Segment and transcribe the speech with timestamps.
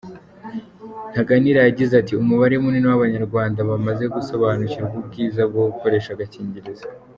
[1.11, 6.87] Ntaganira yagize ati “Umubare munini w’Abanyarwanda bamaze gusobanukirwa ubwiza bwo gukoresha agakingirizo.